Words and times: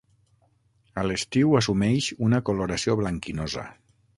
A 1.01 1.03
l'estiu 1.09 1.53
assumeix 1.59 2.09
una 2.29 2.41
coloració 2.49 2.97
blanquinosa. 3.03 3.69